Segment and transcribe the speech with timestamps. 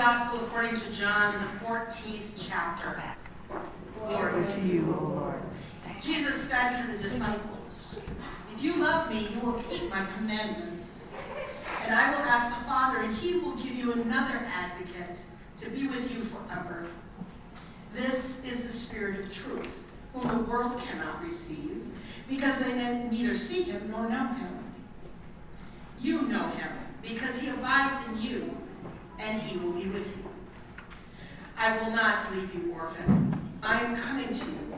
[0.00, 3.02] Gospel according to John, the 14th chapter.
[3.98, 5.42] Glory to you, O Lord.
[6.00, 8.08] Jesus said to the disciples,
[8.54, 11.18] If you love me, you will keep my commandments.
[11.84, 15.26] And I will ask the Father, and he will give you another advocate
[15.58, 16.86] to be with you forever.
[17.94, 21.90] This is the Spirit of truth, whom the world cannot receive,
[22.26, 22.72] because they
[23.10, 24.64] neither see him nor know him.
[26.00, 26.70] You know him,
[27.02, 28.56] because he abides in you,
[29.20, 30.24] and he will be with you.
[31.56, 33.38] I will not leave you orphan.
[33.62, 34.74] I am coming to you.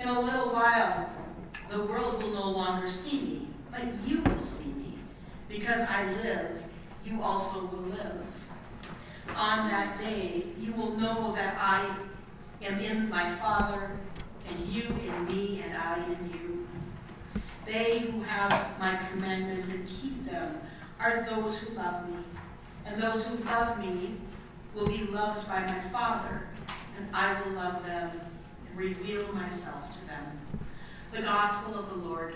[0.00, 1.08] In a little while,
[1.70, 4.98] the world will no longer see me, but you will see me.
[5.48, 6.62] Because I live,
[7.04, 8.46] you also will live.
[9.36, 11.88] On that day, you will know that I
[12.62, 13.92] am in my Father,
[14.48, 16.68] and you in me, and I in you.
[17.64, 20.60] They who have my commandments and keep them
[21.00, 22.16] are those who love me.
[22.86, 24.14] And those who love me
[24.74, 26.46] will be loved by my Father,
[26.96, 28.10] and I will love them
[28.68, 30.38] and reveal myself to them.
[31.12, 32.34] The Gospel of the Lord.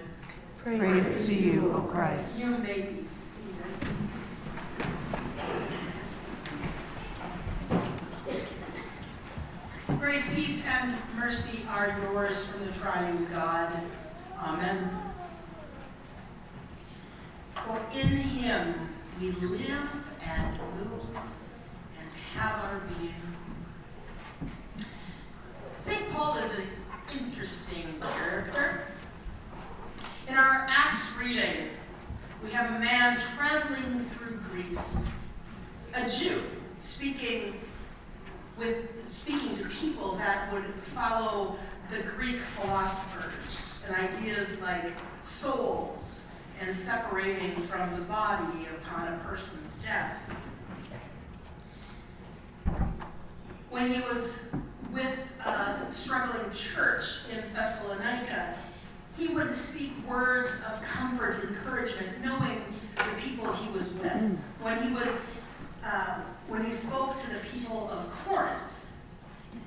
[0.59, 2.39] Praise, Praise to you, O Christ.
[2.39, 3.61] You may be seated.
[9.99, 13.71] Grace, peace, and mercy are yours from the triune God.
[14.39, 14.91] Amen.
[17.55, 18.75] For in him
[19.21, 21.15] we live and move
[22.01, 23.15] and have our being.
[25.79, 26.11] St.
[26.13, 26.65] Paul is an
[27.21, 28.85] interesting character.
[30.27, 31.69] In our Acts reading,
[32.43, 35.37] we have a man traveling through Greece,
[35.93, 36.41] a Jew
[36.81, 37.61] speaking
[38.57, 41.57] with speaking to people that would follow
[41.91, 44.93] the Greek philosophers and ideas like
[45.25, 50.49] souls and separating from the body upon a person's death.
[53.71, 54.55] When he was
[54.93, 58.59] with a struggling church in Thessalonica,
[59.17, 62.63] he would speak words of comfort and encouragement, knowing
[62.97, 64.39] the people he was with.
[64.61, 65.35] When he was,
[65.85, 68.87] uh, when he spoke to the people of Corinth,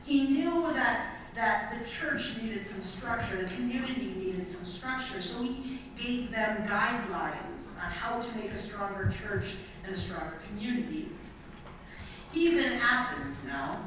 [0.05, 1.12] he knew that
[1.43, 6.65] that the church needed some structure, the community needed some structure, so he gave them
[6.65, 11.09] guidelines on how to make a stronger church and a stronger community.
[12.31, 13.77] He's in Athens now.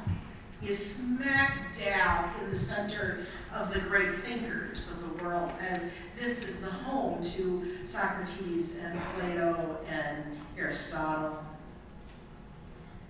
[0.61, 5.97] He is smack dab in the center of the great thinkers of the world, as
[6.19, 10.23] this is the home to Socrates and Plato and
[10.59, 11.43] Aristotle.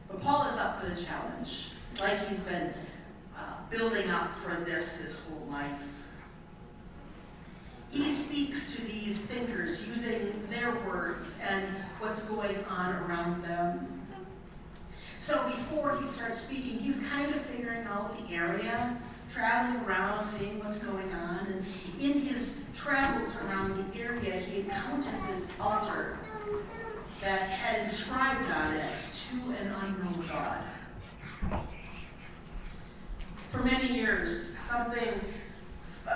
[0.07, 1.71] But Paul is up for the challenge.
[1.91, 2.73] It's like he's been
[3.69, 6.05] building up for this his whole life.
[7.89, 11.63] He speaks to these thinkers using their words and
[11.99, 14.05] what's going on around them.
[15.19, 18.97] So before he starts speaking, he was kind of figuring out the area
[19.29, 21.39] traveling around, seeing what's going on.
[21.47, 21.65] And
[21.99, 26.17] in his travels around the area, he encountered this altar
[27.21, 30.59] that had inscribed on it to an unknown God.
[33.49, 35.19] For many years, something,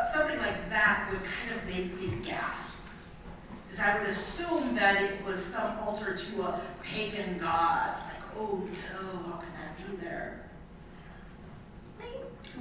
[0.06, 2.90] something like that would kind of make me gasp.
[3.68, 7.98] Because I would assume that it was some altar to a pagan god.
[7.98, 10.42] Like, oh no, how can that be there?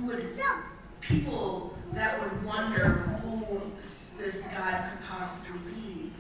[0.01, 0.29] who would
[1.01, 6.13] people that would wonder who this God could possibly be.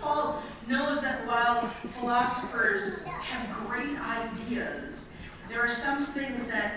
[0.00, 6.74] Paul knows that while philosophers have great ideas, there are some things that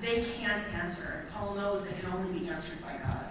[0.00, 1.26] they can't answer.
[1.32, 3.26] Paul knows they can only be answered by God.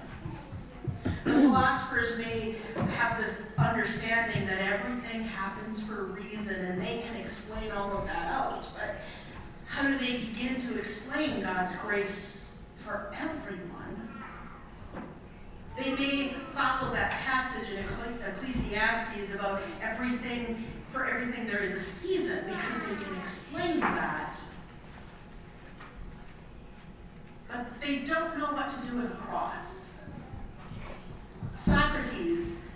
[1.23, 2.55] The philosophers may
[2.93, 8.05] have this understanding that everything happens for a reason and they can explain all of
[8.07, 8.95] that out, but
[9.65, 14.09] how do they begin to explain God's grace for everyone?
[15.77, 17.85] They may follow that passage in
[18.27, 24.39] Ecclesiastes about everything, for everything there is a season, because they can explain that.
[27.59, 30.11] But they don't know what to do with a cross.
[31.57, 32.73] Socrates,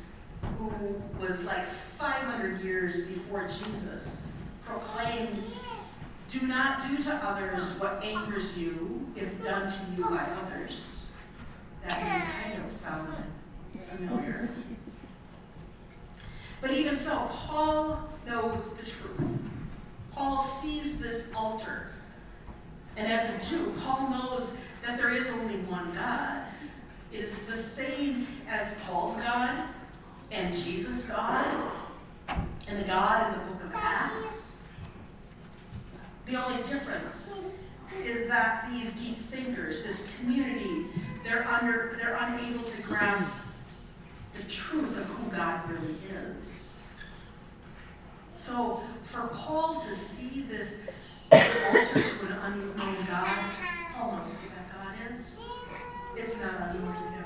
[0.58, 5.42] who was like 500 years before Jesus, proclaimed
[6.28, 11.16] do not do to others what angers you if done to you by others.
[11.86, 13.08] That may kind of sound
[13.80, 14.50] familiar.
[16.60, 19.50] But even so, Paul knows the truth.
[20.12, 21.92] Paul sees this altar.
[22.96, 26.44] And as a Jew, Paul knows that there is only one God.
[27.12, 29.68] It is the same as Paul's God
[30.32, 31.72] and Jesus' God
[32.68, 34.80] and the God in the book of Acts.
[36.26, 37.56] The only difference
[38.04, 40.88] is that these deep thinkers, this community,
[41.24, 43.54] they're under they're unable to grasp
[44.34, 45.96] the truth of who God really
[46.36, 46.96] is.
[48.38, 53.54] So for Paul to see this altar to an unknown God,
[53.94, 55.50] Paul knows who that God is.
[56.16, 57.26] It's not unknown to him.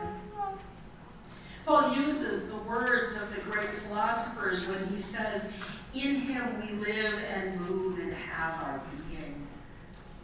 [1.65, 5.51] Paul uses the words of the great philosophers when he says,
[5.93, 9.45] In him we live and move and have our being.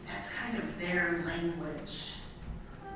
[0.07, 2.13] That's kind of their language.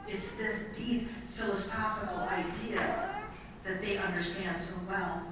[0.08, 3.22] It's this deep philosophical idea
[3.66, 5.24] that they understand so well.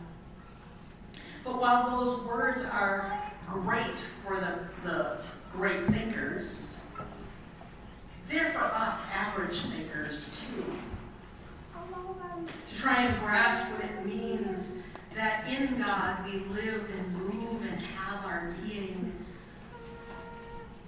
[1.46, 5.18] But while those words are great for the, the
[5.56, 6.92] great thinkers,
[8.28, 10.66] they're for us average thinkers too.
[12.68, 17.81] To try and grasp what it means that in God we live and move and
[17.81, 19.13] have our being.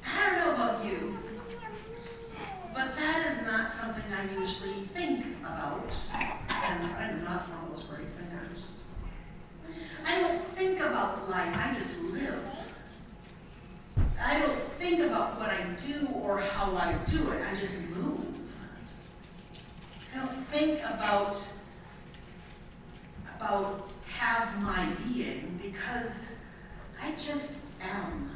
[0.06, 1.18] I don't know about you,
[2.74, 5.96] but that is not something I usually think about,
[6.50, 8.84] hence I'm not one of those great thinkers.
[10.06, 12.74] I don't think about life, I just live.
[14.19, 18.60] I don't think about what I do or how I do it, I just move.
[20.14, 21.48] I don't think about,
[23.38, 26.44] about have my being because
[27.02, 28.30] I just am.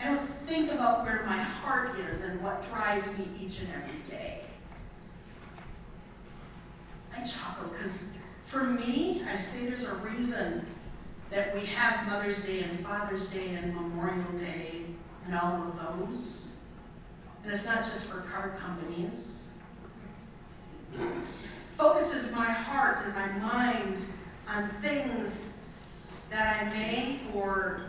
[0.00, 4.00] I don't think about where my heart is and what drives me each and every
[4.04, 4.42] day.
[7.16, 10.66] I chuckle because for me, I say there's a reason
[11.30, 14.82] that we have Mother's Day and Father's Day and Memorial Day
[15.24, 16.55] and all of those.
[17.46, 19.62] And it's not just for card companies.
[21.68, 24.04] Focuses my heart and my mind
[24.48, 25.68] on things
[26.28, 27.82] that I may or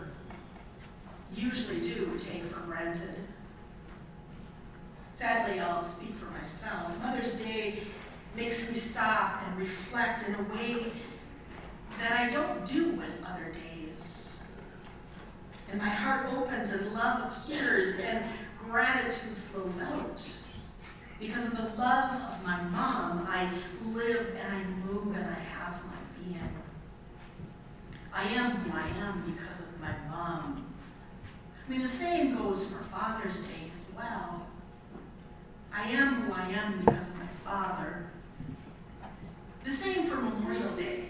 [1.34, 3.16] usually do take for granted.
[5.14, 6.96] Sadly, I'll speak for myself.
[7.02, 7.80] Mother's Day
[8.36, 10.92] makes me stop and reflect in a way
[11.98, 14.56] that I don't do with other days.
[15.72, 18.22] And my heart opens and love appears and
[18.70, 20.44] gratitude flows out.
[21.20, 23.48] Because of the love of my mom, I
[23.92, 26.38] live and I move and I have my being.
[28.12, 30.66] I am who I am because of my mom.
[31.66, 34.46] I mean, the same goes for Father's Day as well.
[35.72, 38.10] I am who I am because of my father.
[39.64, 41.04] The same for Memorial Day.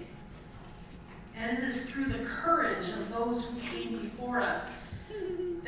[1.37, 4.88] And it is through the courage of those who came before us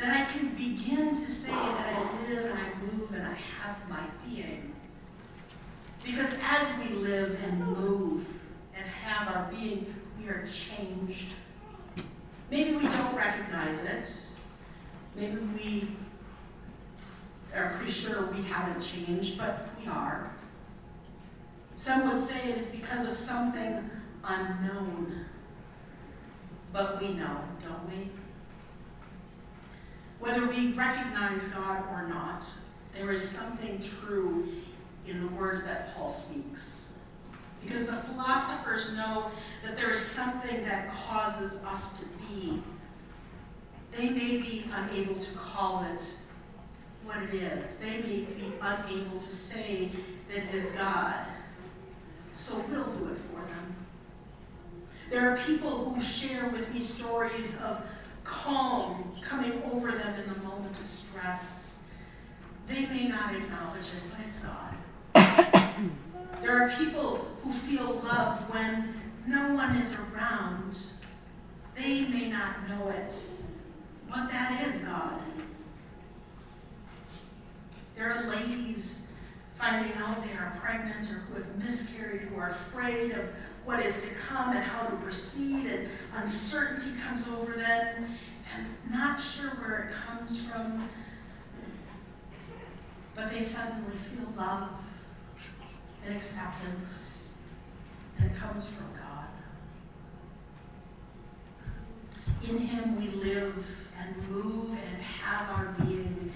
[0.01, 3.87] that I can begin to say that I live and I move and I have
[3.87, 4.73] my being.
[6.03, 8.27] Because as we live and move
[8.75, 11.35] and have our being, we are changed.
[12.49, 14.39] Maybe we don't recognize it.
[15.15, 15.87] Maybe we
[17.55, 20.31] are pretty sure we haven't changed, but we are.
[21.77, 23.87] Some would say it is because of something
[24.23, 25.25] unknown.
[26.73, 28.09] But we know, don't we?
[30.21, 32.49] Whether we recognize God or not,
[32.95, 34.47] there is something true
[35.05, 36.99] in the words that Paul speaks.
[37.61, 39.29] Because the philosophers know
[39.65, 42.61] that there is something that causes us to be
[43.91, 46.17] they may be unable to call it
[47.03, 47.79] what it is.
[47.79, 49.89] They may be unable to say
[50.29, 51.25] that it is God.
[52.33, 53.75] So we'll do it for them.
[55.09, 57.85] There are people who share with me stories of
[58.23, 61.93] calm coming over them in the moment of stress.
[62.67, 64.75] They may not acknowledge it, but it's God.
[66.41, 68.93] there are people who feel love when
[69.27, 70.79] no one is around.
[71.75, 73.27] They may not know it,
[74.09, 75.21] but that is God.
[77.95, 79.19] There are ladies
[79.53, 83.31] finding out they are pregnant or who have miscarried, who are afraid of
[83.65, 88.05] what is to come and how to proceed, and uncertainty comes over them,
[88.55, 90.89] and not sure where it comes from.
[93.15, 94.83] But they suddenly feel love
[96.05, 97.41] and acceptance,
[98.17, 99.27] and it comes from God.
[102.49, 106.31] In Him we live and move and have our being.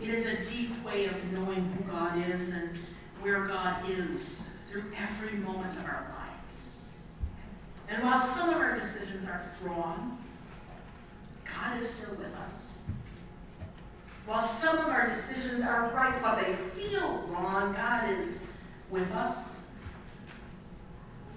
[0.00, 2.78] It is a deep way of knowing who God is and
[3.20, 6.19] where God is through every moment of our lives.
[7.90, 10.16] And while some of our decisions are wrong,
[11.44, 12.92] God is still with us.
[14.26, 19.76] While some of our decisions are right, while they feel wrong, God is with us.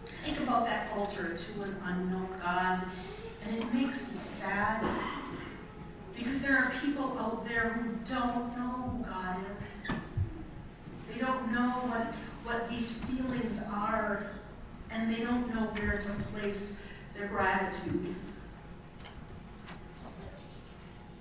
[0.06, 2.84] Think about that altar to an unknown God,
[3.46, 4.86] and it makes me sad
[6.16, 9.92] because there are people out there who don't know who God is.
[11.12, 14.28] They don't know what, what these feelings are,
[14.94, 18.16] and they don't know where to place their gratitude.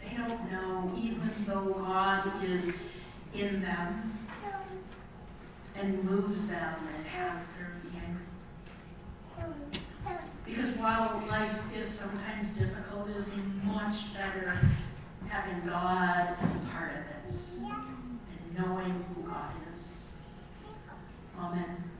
[0.04, 2.90] They don't know, even though God is
[3.34, 4.18] in them
[5.74, 8.18] and moves them and has their being.
[10.44, 14.60] Because while life is sometimes difficult, it is much better
[15.28, 20.26] having God as a part of it and knowing who God is.
[21.38, 21.91] Amen.